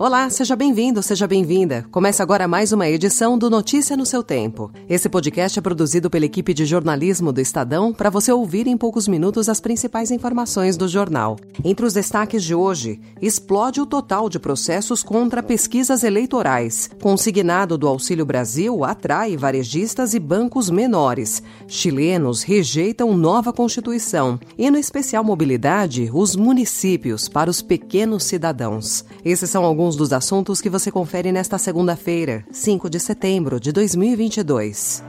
Olá, 0.00 0.30
seja 0.30 0.54
bem-vindo, 0.54 1.02
seja 1.02 1.26
bem-vinda. 1.26 1.84
Começa 1.90 2.22
agora 2.22 2.46
mais 2.46 2.70
uma 2.70 2.88
edição 2.88 3.36
do 3.36 3.50
Notícia 3.50 3.96
no 3.96 4.06
seu 4.06 4.22
Tempo. 4.22 4.70
Esse 4.88 5.08
podcast 5.08 5.58
é 5.58 5.62
produzido 5.62 6.08
pela 6.08 6.24
equipe 6.24 6.54
de 6.54 6.64
jornalismo 6.64 7.32
do 7.32 7.40
Estadão 7.40 7.92
para 7.92 8.08
você 8.08 8.30
ouvir 8.30 8.68
em 8.68 8.76
poucos 8.76 9.08
minutos 9.08 9.48
as 9.48 9.58
principais 9.58 10.12
informações 10.12 10.76
do 10.76 10.86
jornal. 10.86 11.36
Entre 11.64 11.84
os 11.84 11.94
destaques 11.94 12.44
de 12.44 12.54
hoje, 12.54 13.00
explode 13.20 13.80
o 13.80 13.86
total 13.86 14.28
de 14.28 14.38
processos 14.38 15.02
contra 15.02 15.42
pesquisas 15.42 16.04
eleitorais. 16.04 16.88
Consignado 17.02 17.76
do 17.76 17.88
Auxílio 17.88 18.24
Brasil 18.24 18.84
atrai 18.84 19.36
varejistas 19.36 20.14
e 20.14 20.20
bancos 20.20 20.70
menores. 20.70 21.42
Chilenos 21.66 22.44
rejeitam 22.44 23.16
nova 23.16 23.52
Constituição. 23.52 24.38
E 24.56 24.70
no 24.70 24.78
especial 24.78 25.24
mobilidade, 25.24 26.08
os 26.14 26.36
municípios 26.36 27.28
para 27.28 27.50
os 27.50 27.60
pequenos 27.60 28.22
cidadãos. 28.22 29.04
Esses 29.24 29.50
são 29.50 29.64
alguns 29.64 29.87
alguns 29.88 29.96
dos 29.96 30.12
assuntos 30.12 30.60
que 30.60 30.68
você 30.68 30.90
confere 30.90 31.32
nesta 31.32 31.56
segunda-feira, 31.56 32.44
5 32.52 32.90
de 32.90 33.00
setembro 33.00 33.58
de 33.58 33.72
2022. 33.72 35.02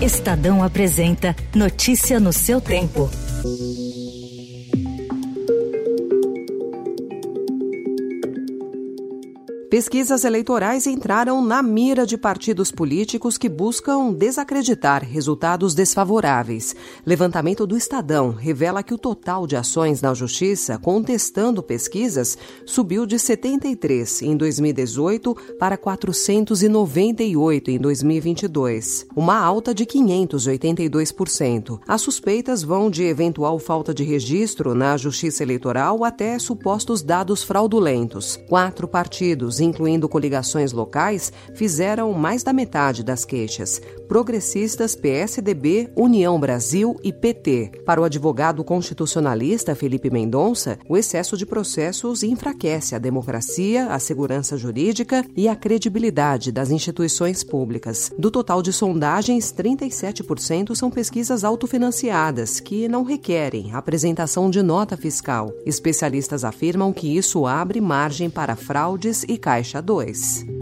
Estadão 0.00 0.62
apresenta 0.62 1.36
Notícia 1.54 2.18
no 2.18 2.32
seu 2.32 2.60
tempo. 2.60 3.10
Pesquisas 9.74 10.22
eleitorais 10.22 10.86
entraram 10.86 11.44
na 11.44 11.60
mira 11.60 12.06
de 12.06 12.16
partidos 12.16 12.70
políticos 12.70 13.36
que 13.36 13.48
buscam 13.48 14.12
desacreditar 14.12 15.04
resultados 15.04 15.74
desfavoráveis. 15.74 16.76
Levantamento 17.04 17.66
do 17.66 17.76
Estadão 17.76 18.30
revela 18.30 18.84
que 18.84 18.94
o 18.94 18.98
total 18.98 19.48
de 19.48 19.56
ações 19.56 20.00
na 20.00 20.14
Justiça 20.14 20.78
contestando 20.78 21.60
pesquisas 21.60 22.38
subiu 22.64 23.04
de 23.04 23.18
73 23.18 24.22
em 24.22 24.36
2018 24.36 25.36
para 25.58 25.76
498 25.76 27.72
em 27.72 27.78
2022, 27.80 29.08
uma 29.16 29.36
alta 29.36 29.74
de 29.74 29.84
582%. 29.84 31.80
As 31.88 32.00
suspeitas 32.00 32.62
vão 32.62 32.88
de 32.88 33.02
eventual 33.02 33.58
falta 33.58 33.92
de 33.92 34.04
registro 34.04 34.72
na 34.72 34.96
Justiça 34.96 35.42
Eleitoral 35.42 36.04
até 36.04 36.38
supostos 36.38 37.02
dados 37.02 37.42
fraudulentos. 37.42 38.38
Quatro 38.48 38.86
partidos 38.86 39.63
incluindo 39.64 40.08
coligações 40.08 40.72
locais, 40.72 41.32
fizeram 41.54 42.12
mais 42.12 42.42
da 42.42 42.52
metade 42.52 43.02
das 43.02 43.24
queixas. 43.24 43.80
Progressistas, 44.06 44.94
PSDB, 44.94 45.90
União 45.96 46.38
Brasil 46.38 46.96
e 47.02 47.12
PT. 47.12 47.82
Para 47.84 48.00
o 48.00 48.04
advogado 48.04 48.62
constitucionalista 48.62 49.74
Felipe 49.74 50.10
Mendonça, 50.10 50.78
o 50.88 50.96
excesso 50.96 51.36
de 51.36 51.46
processos 51.46 52.22
enfraquece 52.22 52.94
a 52.94 52.98
democracia, 52.98 53.86
a 53.86 53.98
segurança 53.98 54.56
jurídica 54.56 55.24
e 55.36 55.48
a 55.48 55.56
credibilidade 55.56 56.52
das 56.52 56.70
instituições 56.70 57.42
públicas. 57.42 58.12
Do 58.18 58.30
total 58.30 58.62
de 58.62 58.72
sondagens, 58.72 59.52
37% 59.52 60.74
são 60.74 60.90
pesquisas 60.90 61.44
autofinanciadas, 61.44 62.60
que 62.60 62.88
não 62.88 63.02
requerem 63.02 63.72
apresentação 63.72 64.50
de 64.50 64.62
nota 64.62 64.96
fiscal. 64.96 65.52
Especialistas 65.64 66.44
afirmam 66.44 66.92
que 66.92 67.16
isso 67.16 67.46
abre 67.46 67.80
margem 67.80 68.28
para 68.28 68.56
fraudes 68.56 69.24
e 69.24 69.36
Caixa 69.44 69.82
2. 69.82 70.53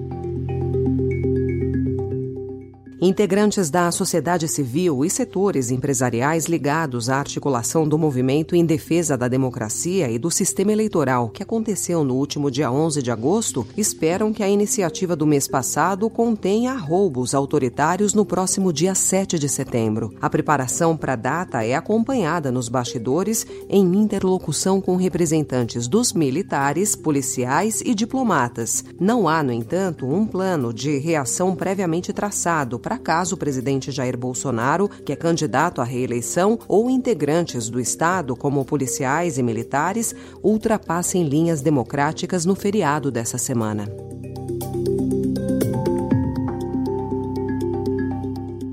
Integrantes 3.04 3.68
da 3.68 3.90
sociedade 3.90 4.46
civil 4.46 5.04
e 5.04 5.10
setores 5.10 5.72
empresariais 5.72 6.46
ligados 6.46 7.10
à 7.10 7.16
articulação 7.16 7.84
do 7.84 7.98
movimento 7.98 8.54
em 8.54 8.64
defesa 8.64 9.18
da 9.18 9.26
democracia 9.26 10.08
e 10.08 10.20
do 10.20 10.30
sistema 10.30 10.70
eleitoral, 10.70 11.28
que 11.28 11.42
aconteceu 11.42 12.04
no 12.04 12.14
último 12.14 12.48
dia 12.48 12.70
11 12.70 13.02
de 13.02 13.10
agosto, 13.10 13.66
esperam 13.76 14.32
que 14.32 14.40
a 14.40 14.48
iniciativa 14.48 15.16
do 15.16 15.26
mês 15.26 15.48
passado 15.48 16.08
contenha 16.08 16.76
roubos 16.76 17.34
autoritários 17.34 18.14
no 18.14 18.24
próximo 18.24 18.72
dia 18.72 18.94
7 18.94 19.36
de 19.36 19.48
setembro. 19.48 20.14
A 20.20 20.30
preparação 20.30 20.96
para 20.96 21.14
a 21.14 21.16
data 21.16 21.64
é 21.64 21.74
acompanhada 21.74 22.52
nos 22.52 22.68
bastidores 22.68 23.44
em 23.68 23.82
interlocução 23.96 24.80
com 24.80 24.94
representantes 24.94 25.88
dos 25.88 26.12
militares, 26.12 26.94
policiais 26.94 27.82
e 27.84 27.96
diplomatas. 27.96 28.84
Não 29.00 29.28
há, 29.28 29.42
no 29.42 29.50
entanto, 29.50 30.06
um 30.06 30.24
plano 30.24 30.72
de 30.72 30.98
reação 30.98 31.56
previamente 31.56 32.12
traçado 32.12 32.78
para 32.78 32.91
para 32.98 33.32
o 33.32 33.36
presidente 33.36 33.90
Jair 33.90 34.16
Bolsonaro, 34.16 34.88
que 34.88 35.12
é 35.12 35.16
candidato 35.16 35.80
à 35.80 35.84
reeleição, 35.84 36.58
ou 36.66 36.90
integrantes 36.90 37.68
do 37.68 37.80
Estado, 37.80 38.34
como 38.36 38.64
policiais 38.64 39.38
e 39.38 39.42
militares, 39.42 40.14
ultrapassem 40.42 41.28
linhas 41.28 41.60
democráticas 41.60 42.44
no 42.44 42.54
feriado 42.54 43.10
dessa 43.10 43.38
semana. 43.38 43.86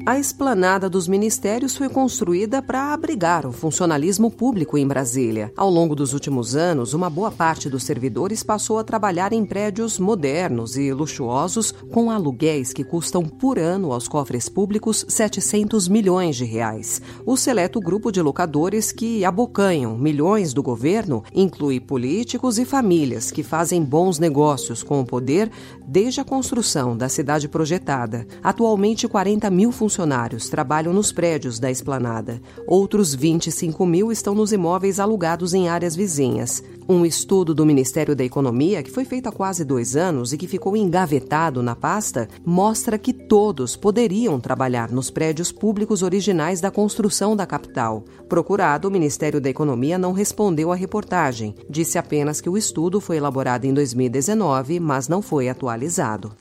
A 0.10 0.18
esplanada 0.18 0.90
dos 0.90 1.08
ministérios 1.08 1.78
foi 1.78 1.88
construída 1.88 2.64
para 2.64 2.94
abrigar 2.94 3.46
o 3.46 3.52
funcionalismo 3.52 4.32
público 4.32 4.76
em 4.76 4.88
Brasília. 4.88 5.54
Ao 5.56 5.70
longo 5.70 5.94
dos 5.94 6.14
últimos 6.14 6.56
anos, 6.56 6.96
uma 6.96 7.12
boa 7.12 7.30
parte 7.30 7.70
dos 7.70 7.84
servidores 7.84 8.42
passou 8.42 8.80
a 8.80 8.84
trabalhar 8.84 9.34
em 9.34 9.46
prédios 9.46 10.00
modernos 10.00 10.76
e 10.78 10.92
luxuosos 10.92 11.72
com 11.92 12.10
aluguéis 12.10 12.74
que 12.74 12.84
custam 12.84 13.24
por 13.24 13.60
ano 13.60 13.94
aos 13.94 14.08
cofres 14.08 14.50
públicos 14.50 15.06
700 15.08 15.88
milhões 15.88 16.36
de 16.36 16.44
reais. 16.44 17.00
O 17.24 17.38
seleto 17.38 17.80
grupo 17.80 18.12
de 18.12 18.20
locadores 18.20 18.92
que 18.92 19.24
abocanham 19.24 19.96
milhões 19.96 20.56
do 20.56 20.64
governo 20.64 21.24
inclui 21.32 21.80
políticos 21.80 22.58
e 22.58 22.66
famílias 22.66 23.30
que 23.30 23.44
fazem 23.44 23.84
bons 23.84 24.18
negócios 24.18 24.82
com 24.82 25.02
o 25.02 25.06
poder 25.06 25.52
desde 25.86 26.20
a 26.20 26.26
construção 26.26 26.98
da 26.98 27.08
cidade 27.08 27.48
projetada. 27.48 28.26
Atualmente, 28.42 29.08
40 29.08 29.48
mil 29.52 29.72
funcionários 29.72 29.99
funcionários 30.00 30.48
trabalham 30.48 30.94
nos 30.94 31.12
prédios 31.12 31.60
da 31.60 31.70
esplanada. 31.70 32.42
Outros 32.66 33.14
25 33.14 33.86
mil 33.86 34.14
estão 34.14 34.34
nos 34.34 34.54
imóveis 34.54 34.98
alugados 34.98 35.54
em 35.54 35.68
áreas 35.68 35.94
vizinhas. 35.94 36.64
Um 36.88 37.06
estudo 37.06 37.54
do 37.54 37.66
Ministério 37.66 38.16
da 38.16 38.24
Economia, 38.24 38.82
que 38.82 38.92
foi 38.92 39.04
feito 39.04 39.28
há 39.28 39.32
quase 39.32 39.66
dois 39.66 39.98
anos 39.98 40.32
e 40.32 40.38
que 40.38 40.48
ficou 40.48 40.78
engavetado 40.78 41.62
na 41.62 41.76
pasta, 41.76 42.30
mostra 42.46 42.98
que 42.98 43.12
todos 43.12 43.76
poderiam 43.76 44.40
trabalhar 44.40 44.90
nos 44.90 45.12
prédios 45.12 45.52
públicos 45.52 46.02
originais 46.02 46.62
da 46.62 46.72
construção 46.72 47.36
da 47.36 47.46
capital. 47.46 48.06
Procurado, 48.30 48.88
o 48.88 48.92
Ministério 48.92 49.42
da 49.42 49.50
Economia 49.50 49.98
não 49.98 50.14
respondeu 50.14 50.72
à 50.72 50.76
reportagem. 50.76 51.54
Disse 51.70 51.98
apenas 51.98 52.40
que 52.40 52.50
o 52.50 52.58
estudo 52.58 53.02
foi 53.02 53.18
elaborado 53.18 53.66
em 53.66 53.74
2019, 53.74 54.80
mas 54.80 55.10
não 55.10 55.22
foi 55.22 55.50
atualizado. 55.50 56.32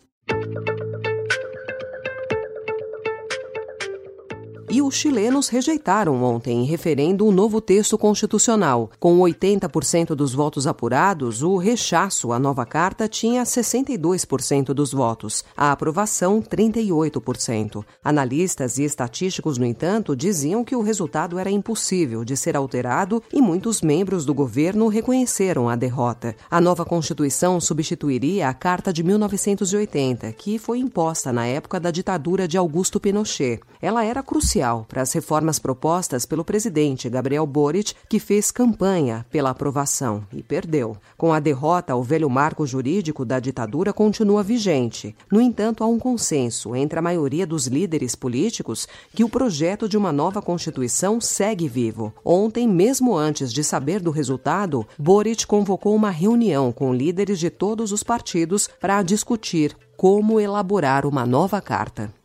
E 4.70 4.82
os 4.82 4.94
chilenos 4.94 5.48
rejeitaram 5.48 6.22
ontem 6.22 6.62
em 6.62 6.64
referendo 6.64 7.26
um 7.26 7.32
novo 7.32 7.60
texto 7.60 7.96
constitucional. 7.96 8.90
Com 8.98 9.18
80% 9.18 10.14
dos 10.14 10.34
votos 10.34 10.66
apurados, 10.66 11.42
o 11.42 11.56
rechaço 11.56 12.32
à 12.32 12.38
nova 12.38 12.66
carta 12.66 13.08
tinha 13.08 13.42
62% 13.44 14.74
dos 14.74 14.92
votos, 14.92 15.44
a 15.56 15.72
aprovação 15.72 16.42
38%. 16.42 17.82
Analistas 18.04 18.78
e 18.78 18.84
estatísticos, 18.84 19.56
no 19.56 19.64
entanto, 19.64 20.14
diziam 20.14 20.62
que 20.62 20.76
o 20.76 20.82
resultado 20.82 21.38
era 21.38 21.50
impossível 21.50 22.24
de 22.24 22.36
ser 22.36 22.56
alterado 22.56 23.22
e 23.32 23.40
muitos 23.40 23.80
membros 23.80 24.26
do 24.26 24.34
governo 24.34 24.88
reconheceram 24.88 25.68
a 25.68 25.76
derrota. 25.76 26.36
A 26.50 26.60
nova 26.60 26.84
Constituição 26.84 27.58
substituiria 27.60 28.48
a 28.48 28.54
Carta 28.54 28.92
de 28.92 29.02
1980, 29.02 30.30
que 30.32 30.58
foi 30.58 30.78
imposta 30.78 31.32
na 31.32 31.46
época 31.46 31.80
da 31.80 31.90
ditadura 31.90 32.46
de 32.46 32.58
Augusto 32.58 33.00
Pinochet. 33.00 33.60
Ela 33.80 34.04
era 34.04 34.22
crucial 34.22 34.57
crucial 34.58 34.84
para 34.88 35.02
as 35.02 35.12
reformas 35.12 35.58
propostas 35.58 36.26
pelo 36.26 36.44
presidente 36.44 37.08
Gabriel 37.08 37.46
Boric, 37.46 37.94
que 38.08 38.18
fez 38.18 38.50
campanha 38.50 39.24
pela 39.30 39.50
aprovação 39.50 40.24
e 40.32 40.42
perdeu. 40.42 40.96
Com 41.16 41.32
a 41.32 41.38
derrota, 41.38 41.94
o 41.94 42.02
velho 42.02 42.28
marco 42.28 42.66
jurídico 42.66 43.24
da 43.24 43.38
ditadura 43.38 43.92
continua 43.92 44.42
vigente. 44.42 45.14
No 45.30 45.40
entanto, 45.40 45.84
há 45.84 45.86
um 45.86 45.98
consenso 45.98 46.74
entre 46.74 46.98
a 46.98 47.02
maioria 47.02 47.46
dos 47.46 47.66
líderes 47.66 48.14
políticos 48.14 48.88
que 49.14 49.24
o 49.24 49.28
projeto 49.28 49.88
de 49.88 49.96
uma 49.96 50.12
nova 50.12 50.42
Constituição 50.42 51.20
segue 51.20 51.68
vivo. 51.68 52.12
Ontem, 52.24 52.66
mesmo 52.66 53.16
antes 53.16 53.52
de 53.52 53.62
saber 53.62 54.00
do 54.00 54.10
resultado, 54.10 54.86
Boric 54.98 55.46
convocou 55.46 55.94
uma 55.94 56.10
reunião 56.10 56.72
com 56.72 56.92
líderes 56.92 57.38
de 57.38 57.50
todos 57.50 57.92
os 57.92 58.02
partidos 58.02 58.68
para 58.80 59.02
discutir 59.02 59.76
como 59.96 60.38
elaborar 60.38 61.04
uma 61.04 61.26
nova 61.26 61.60
carta. 61.60 62.17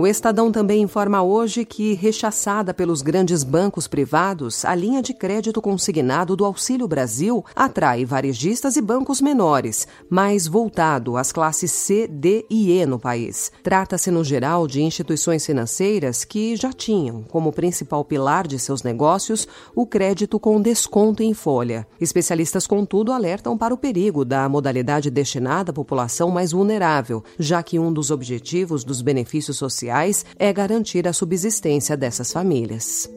O 0.00 0.06
Estadão 0.06 0.50
também 0.50 0.80
informa 0.80 1.22
hoje 1.22 1.62
que, 1.62 1.92
rechaçada 1.92 2.72
pelos 2.72 3.02
grandes 3.02 3.44
bancos 3.44 3.86
privados, 3.86 4.64
a 4.64 4.74
linha 4.74 5.02
de 5.02 5.12
crédito 5.12 5.60
consignado 5.60 6.34
do 6.34 6.42
Auxílio 6.42 6.88
Brasil 6.88 7.44
atrai 7.54 8.06
varejistas 8.06 8.76
e 8.76 8.80
bancos 8.80 9.20
menores, 9.20 9.86
mais 10.08 10.46
voltado 10.46 11.18
às 11.18 11.32
classes 11.32 11.70
C, 11.70 12.08
D 12.08 12.46
e 12.48 12.72
E 12.80 12.86
no 12.86 12.98
país. 12.98 13.52
Trata-se, 13.62 14.10
no 14.10 14.24
geral, 14.24 14.66
de 14.66 14.80
instituições 14.80 15.44
financeiras 15.44 16.24
que 16.24 16.56
já 16.56 16.72
tinham 16.72 17.22
como 17.24 17.52
principal 17.52 18.02
pilar 18.02 18.46
de 18.46 18.58
seus 18.58 18.82
negócios 18.82 19.46
o 19.76 19.84
crédito 19.84 20.40
com 20.40 20.62
desconto 20.62 21.22
em 21.22 21.34
folha. 21.34 21.86
Especialistas, 22.00 22.66
contudo, 22.66 23.12
alertam 23.12 23.58
para 23.58 23.74
o 23.74 23.76
perigo 23.76 24.24
da 24.24 24.48
modalidade 24.48 25.10
destinada 25.10 25.72
à 25.72 25.74
população 25.74 26.30
mais 26.30 26.52
vulnerável, 26.52 27.22
já 27.38 27.62
que 27.62 27.78
um 27.78 27.92
dos 27.92 28.10
objetivos 28.10 28.82
dos 28.82 29.02
benefícios 29.02 29.58
sociais 29.58 29.89
é 30.38 30.52
garantir 30.52 31.06
a 31.06 31.12
subsistência 31.12 31.96
dessas 31.96 32.32
famílias. 32.32 33.08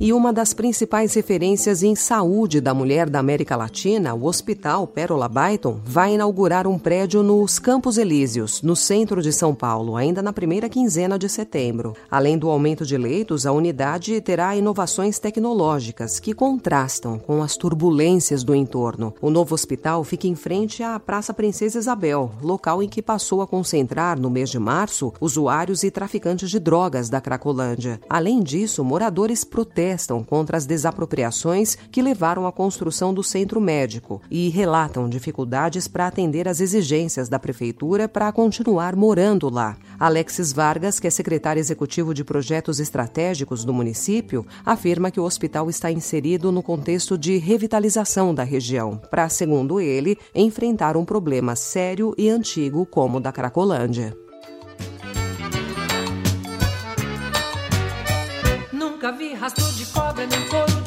E 0.00 0.12
uma 0.12 0.32
das 0.32 0.54
principais 0.54 1.14
referências 1.14 1.82
em 1.82 1.96
saúde 1.96 2.60
da 2.60 2.72
mulher 2.72 3.10
da 3.10 3.18
América 3.18 3.56
Latina, 3.56 4.14
o 4.14 4.26
Hospital 4.26 4.86
Pérola 4.86 5.28
Byton, 5.28 5.80
vai 5.84 6.14
inaugurar 6.14 6.68
um 6.68 6.78
prédio 6.78 7.20
nos 7.20 7.58
Campos 7.58 7.98
Elíseos, 7.98 8.62
no 8.62 8.76
centro 8.76 9.20
de 9.20 9.32
São 9.32 9.52
Paulo, 9.54 9.96
ainda 9.96 10.22
na 10.22 10.32
primeira 10.32 10.68
quinzena 10.68 11.18
de 11.18 11.28
setembro. 11.28 11.96
Além 12.08 12.38
do 12.38 12.48
aumento 12.48 12.86
de 12.86 12.96
leitos, 12.96 13.44
a 13.44 13.50
unidade 13.50 14.20
terá 14.20 14.54
inovações 14.54 15.18
tecnológicas 15.18 16.20
que 16.20 16.32
contrastam 16.32 17.18
com 17.18 17.42
as 17.42 17.56
turbulências 17.56 18.44
do 18.44 18.54
entorno. 18.54 19.12
O 19.20 19.30
novo 19.30 19.52
hospital 19.52 20.04
fica 20.04 20.28
em 20.28 20.36
frente 20.36 20.80
à 20.80 21.00
Praça 21.00 21.34
Princesa 21.34 21.76
Isabel, 21.76 22.30
local 22.40 22.84
em 22.84 22.88
que 22.88 23.02
passou 23.02 23.42
a 23.42 23.48
concentrar, 23.48 24.20
no 24.20 24.30
mês 24.30 24.48
de 24.48 24.60
março, 24.60 25.12
usuários 25.20 25.82
e 25.82 25.90
traficantes 25.90 26.50
de 26.50 26.60
drogas 26.60 27.08
da 27.08 27.20
Cracolândia. 27.20 28.00
Além 28.08 28.40
disso, 28.40 28.84
moradores 28.84 29.42
protestam 29.42 29.87
protestam 29.88 30.22
contra 30.22 30.56
as 30.56 30.66
desapropriações 30.66 31.76
que 31.90 32.02
levaram 32.02 32.46
à 32.46 32.52
construção 32.52 33.14
do 33.14 33.22
centro 33.22 33.60
médico 33.60 34.20
e 34.30 34.48
relatam 34.50 35.08
dificuldades 35.08 35.88
para 35.88 36.06
atender 36.06 36.46
às 36.46 36.60
exigências 36.60 37.28
da 37.28 37.38
prefeitura 37.38 38.06
para 38.06 38.30
continuar 38.30 38.94
morando 38.94 39.48
lá. 39.48 39.76
Alexis 39.98 40.52
Vargas, 40.52 41.00
que 41.00 41.06
é 41.06 41.10
secretário 41.10 41.60
executivo 41.60 42.12
de 42.12 42.22
projetos 42.22 42.80
estratégicos 42.80 43.64
do 43.64 43.72
município, 43.72 44.46
afirma 44.64 45.10
que 45.10 45.20
o 45.20 45.24
hospital 45.24 45.70
está 45.70 45.90
inserido 45.90 46.52
no 46.52 46.62
contexto 46.62 47.16
de 47.16 47.38
revitalização 47.38 48.34
da 48.34 48.44
região, 48.44 49.00
para, 49.10 49.28
segundo 49.28 49.80
ele, 49.80 50.18
enfrentar 50.34 50.96
um 50.96 51.04
problema 51.04 51.56
sério 51.56 52.14
e 52.18 52.28
antigo 52.28 52.84
como 52.84 53.16
o 53.16 53.20
da 53.20 53.32
Cracolândia. 53.32 54.27
Nunca 59.08 59.18
vi 59.24 59.34
rastro 59.34 59.64
de 59.72 59.86
cobra 59.86 60.26
nem 60.26 60.48
couro 60.48 60.77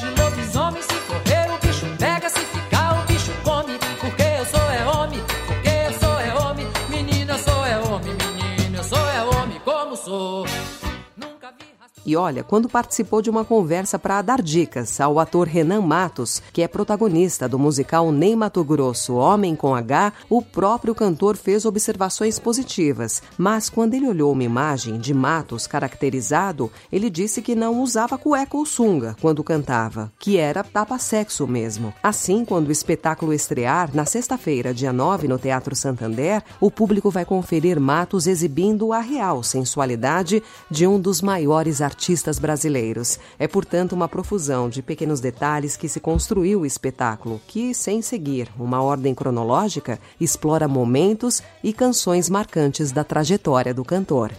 E 12.12 12.16
olha, 12.18 12.44
quando 12.44 12.68
participou 12.68 13.22
de 13.22 13.30
uma 13.30 13.46
conversa 13.46 13.98
para 13.98 14.22
dar 14.22 14.42
dicas 14.42 15.00
ao 15.00 15.18
ator 15.18 15.48
Renan 15.48 15.80
Matos, 15.80 16.42
que 16.52 16.62
é 16.62 16.68
protagonista 16.68 17.48
do 17.48 17.58
musical 17.58 18.12
Ney 18.12 18.36
Mato 18.36 18.62
Grosso, 18.66 19.16
Homem 19.16 19.56
com 19.56 19.74
H, 19.74 20.12
o 20.30 20.42
próprio 20.42 20.94
cantor 20.94 21.38
fez 21.38 21.64
observações 21.64 22.38
positivas. 22.38 23.24
Mas 23.38 23.70
quando 23.70 23.94
ele 23.94 24.10
olhou 24.10 24.34
uma 24.34 24.44
imagem 24.44 25.00
de 25.00 25.14
Matos 25.14 25.66
caracterizado, 25.68 26.70
ele 26.92 27.10
disse 27.10 27.42
que 27.42 27.56
não 27.56 27.82
usava 27.82 28.18
cueca 28.18 28.58
ou 28.58 28.66
sunga 28.66 29.16
quando 29.22 29.42
cantava, 29.42 30.12
que 30.20 30.38
era 30.38 30.66
tapa-sexo 30.66 31.48
mesmo. 31.48 31.94
Assim, 32.04 32.44
quando 32.44 32.68
o 32.68 32.74
espetáculo 32.74 33.34
estrear, 33.34 33.90
na 33.94 34.04
sexta-feira, 34.04 34.74
dia 34.74 34.92
9, 34.92 35.30
no 35.30 35.40
Teatro 35.40 35.78
Santander, 35.78 36.44
o 36.60 36.70
público 36.70 37.10
vai 37.10 37.24
conferir 37.24 37.80
Matos 37.80 38.28
exibindo 38.28 38.92
a 38.92 39.00
real 39.00 39.42
sensualidade 39.42 40.44
de 40.70 40.86
um 40.86 41.00
dos 41.00 41.22
maiores 41.22 41.80
artistas 41.80 42.01
artistas 42.02 42.40
brasileiros. 42.40 43.20
É, 43.38 43.48
portanto, 43.48 43.94
uma 43.94 44.08
profusão 44.08 44.68
de 44.68 44.82
pequenos 44.82 45.20
detalhes 45.20 45.78
que 45.78 45.88
se 45.88 46.00
construiu 46.00 46.62
o 46.62 46.66
espetáculo, 46.66 47.40
que, 47.48 47.76
sem 47.76 48.02
seguir 48.02 48.50
uma 48.58 48.82
ordem 48.82 49.14
cronológica, 49.14 50.00
explora 50.20 50.68
momentos 50.68 51.44
e 51.64 51.72
canções 51.72 52.28
marcantes 52.28 52.92
da 52.92 53.04
trajetória 53.04 53.74
do 53.74 53.86
cantor. 53.86 54.32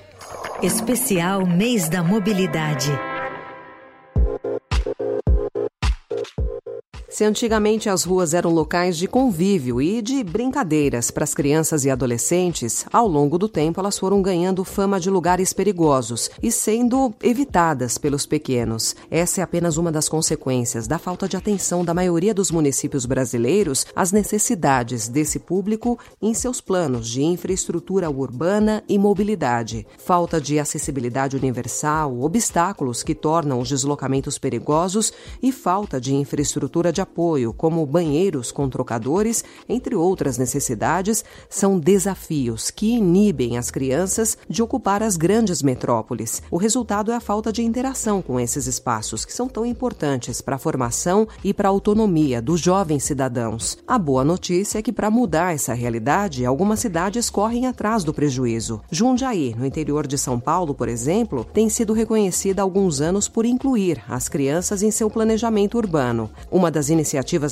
Especial 0.61 1.47
Mês 1.47 1.89
da 1.89 2.03
Mobilidade. 2.03 3.12
Se 7.23 7.27
antigamente 7.27 7.89
as 7.89 8.03
ruas 8.03 8.35
eram 8.35 8.51
locais 8.51 8.99
de 8.99 9.07
convívio 9.07 9.81
e 9.81 10.03
de 10.03 10.25
brincadeiras 10.25 11.09
para 11.09 11.23
as 11.23 11.33
crianças 11.33 11.85
e 11.85 11.91
adolescentes, 11.91 12.85
ao 12.93 13.07
longo 13.07 13.39
do 13.39 13.49
tempo 13.49 13.79
elas 13.79 13.97
foram 13.97 14.21
ganhando 14.21 14.65
fama 14.65 14.99
de 14.99 15.09
lugares 15.09 15.53
perigosos 15.53 16.29
e 16.43 16.51
sendo 16.51 17.15
evitadas 17.23 17.97
pelos 17.97 18.27
pequenos. 18.27 18.97
Essa 19.09 19.41
é 19.41 19.45
apenas 19.45 19.77
uma 19.77 19.93
das 19.93 20.09
consequências 20.09 20.89
da 20.89 20.99
falta 20.99 21.29
de 21.29 21.37
atenção 21.37 21.85
da 21.85 21.95
maioria 21.95 22.35
dos 22.35 22.51
municípios 22.51 23.07
brasileiros 23.07 23.87
às 23.95 24.11
necessidades 24.11 25.07
desse 25.07 25.39
público 25.39 25.97
em 26.21 26.35
seus 26.35 26.61
planos 26.61 27.07
de 27.07 27.23
infraestrutura 27.23 28.11
urbana 28.11 28.83
e 28.89 28.99
mobilidade. 28.99 29.87
Falta 29.97 30.41
de 30.41 30.59
acessibilidade 30.59 31.37
universal, 31.37 32.21
obstáculos 32.21 33.05
que 33.05 33.15
tornam 33.15 33.61
os 33.61 33.69
deslocamentos 33.69 34.39
perigosos 34.39 35.13
e 35.41 35.53
falta 35.53 36.01
de 36.01 36.17
infraestrutura 36.17 36.93
de 36.93 37.01
apoio, 37.01 37.12
como 37.57 37.85
banheiros 37.85 38.51
com 38.51 38.69
trocadores, 38.69 39.45
entre 39.69 39.95
outras 39.95 40.39
necessidades, 40.39 41.25
são 41.49 41.79
desafios 41.79 42.71
que 42.71 42.97
inibem 42.97 43.59
as 43.59 43.71
crianças 43.71 44.37
de 44.49 44.63
ocupar 44.63 45.03
as 45.03 45.17
grandes 45.17 45.63
metrópoles. 45.63 46.43
O 46.51 46.57
resultado 46.57 47.13
é 47.13 47.15
a 47.15 47.21
falta 47.21 47.53
de 47.53 47.63
interação 47.63 48.23
com 48.23 48.39
esses 48.41 48.67
espaços, 48.67 49.25
que 49.25 49.33
são 49.33 49.49
tão 49.49 49.67
importantes 49.67 50.41
para 50.41 50.57
a 50.57 50.59
formação 50.59 51.27
e 51.45 51.53
para 51.53 51.69
a 51.69 51.71
autonomia 51.71 52.41
dos 52.41 52.61
jovens 52.61 53.05
cidadãos. 53.05 53.77
A 53.87 53.99
boa 53.99 54.25
notícia 54.25 54.79
é 54.79 54.83
que, 54.83 54.93
para 54.93 55.11
mudar 55.11 55.55
essa 55.55 55.75
realidade, 55.75 56.45
algumas 56.47 56.81
cidades 56.81 57.29
correm 57.29 57.67
atrás 57.67 58.05
do 58.05 58.15
prejuízo. 58.15 58.81
Jundiaí, 58.91 59.55
no 59.57 59.67
interior 59.67 60.07
de 60.07 60.17
São 60.17 60.41
Paulo, 60.41 60.75
por 60.75 60.89
exemplo, 60.89 61.45
tem 61.53 61.69
sido 61.69 61.93
reconhecida 61.93 62.63
há 62.63 62.65
alguns 62.65 63.01
anos 63.01 63.29
por 63.29 63.45
incluir 63.45 64.03
as 64.09 64.29
crianças 64.29 64.83
em 64.83 64.91
seu 64.91 65.11
planejamento 65.11 65.77
urbano. 65.77 66.31
Uma 66.51 66.71
das 66.71 66.89
iniciativas 66.89 67.02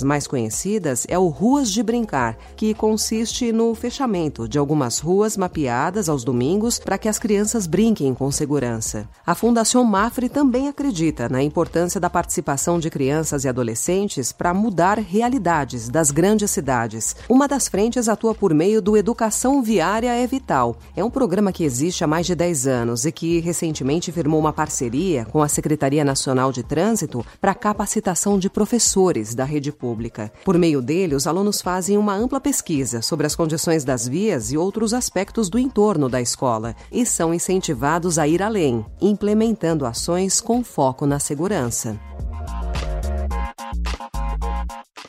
mais 0.05 0.27
conhecidas 0.27 1.07
é 1.09 1.19
o 1.19 1.29
Ruas 1.29 1.71
de 1.71 1.83
Brincar, 1.83 2.37
que 2.57 2.75
consiste 2.75 3.53
no 3.53 3.75
fechamento 3.75 4.49
de 4.49 4.59
algumas 4.59 4.99
ruas 4.99 5.37
mapeadas 5.37 6.09
aos 6.09 6.25
domingos 6.25 6.79
para 6.79 6.99
que 6.99 7.09
as 7.09 7.19
crianças 7.19 7.67
brinquem 7.67 8.15
com 8.15 8.31
segurança. 8.31 9.09
A 9.27 9.35
Fundação 9.35 9.85
Mafre 9.85 10.29
também 10.29 10.69
acredita 10.69 11.29
na 11.29 11.43
importância 11.43 12.01
da 12.01 12.11
participação 12.11 12.79
de 12.79 12.91
crianças 12.91 13.45
e 13.45 13.49
adolescentes 13.49 14.33
para 14.33 14.55
mudar 14.55 14.99
realidades 14.99 15.89
das 15.89 16.11
grandes 16.11 16.51
cidades. 16.51 17.17
Uma 17.29 17.49
das 17.49 17.69
frentes 17.69 18.09
atua 18.09 18.35
por 18.35 18.53
meio 18.55 18.83
do 18.83 18.97
Educação 18.97 19.63
Viária 19.63 20.13
é 20.15 20.27
Vital. 20.27 20.77
É 20.97 21.05
um 21.05 21.11
programa 21.11 21.53
que 21.53 21.65
existe 21.65 22.05
há 22.05 22.07
mais 22.07 22.27
de 22.27 22.35
10 22.35 22.67
anos 22.67 23.05
e 23.05 23.13
que 23.13 23.41
recentemente 23.41 24.13
firmou 24.13 24.41
uma 24.41 24.53
parceria 24.53 25.25
com 25.27 25.43
a 25.43 25.49
Secretaria 25.49 26.05
Nacional 26.05 26.53
de 26.53 26.63
Trânsito 26.63 27.25
para 27.41 27.55
capacitação 27.55 28.39
de 28.39 28.51
professores 28.51 29.30
da 29.35 29.45
rede 29.45 29.73
pública. 29.73 30.33
Por 30.45 30.59
meio 30.59 30.83
dele, 30.83 31.15
os 31.15 31.27
alunos 31.27 31.61
fazem 31.61 31.97
uma 31.97 32.15
ampla 32.15 32.41
pesquisa 32.41 33.03
sobre 33.03 33.27
as 33.27 33.35
condições 33.35 33.85
das 33.85 34.07
vias 34.07 34.53
e 34.53 34.57
outros 34.57 34.93
aspectos 34.93 35.49
do 35.49 35.59
entorno 35.59 36.09
da 36.09 36.21
escola 36.21 36.75
e 36.91 37.05
são 37.07 37.33
incentivados 37.33 38.19
a 38.19 38.27
ir 38.27 38.43
além, 38.43 38.85
implementando 39.01 39.87
ações 39.87 40.41
com 40.41 40.63
foco 40.65 41.07
na 41.07 41.19
segurança. 41.19 41.99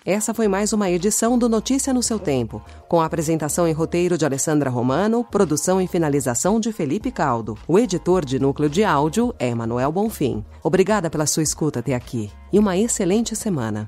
Essa 0.04 0.34
foi 0.34 0.48
mais 0.48 0.74
uma 0.74 0.90
edição 0.90 1.38
do 1.38 1.48
Notícia 1.48 1.94
no 1.94 2.02
seu 2.02 2.18
Tempo, 2.18 2.60
com 2.90 3.00
a 3.00 3.06
apresentação 3.06 3.68
em 3.68 3.72
roteiro 3.72 4.18
de 4.18 4.26
Alessandra 4.26 4.68
Romano, 4.68 5.24
produção 5.24 5.80
e 5.80 5.88
finalização 5.88 6.60
de 6.60 6.74
Felipe 6.74 7.12
Caldo. 7.12 7.56
O 7.68 7.78
editor 7.78 8.26
de 8.26 8.40
núcleo 8.40 8.68
de 8.68 8.84
áudio 8.84 9.32
é 9.38 9.54
Manuel 9.54 9.92
Bonfim. 9.92 10.44
Obrigada 10.64 11.08
pela 11.08 11.28
sua 11.28 11.44
escuta 11.44 11.82
até 11.82 11.94
aqui 11.94 12.32
e 12.52 12.58
uma 12.58 12.76
excelente 12.76 13.36
semana. 13.36 13.88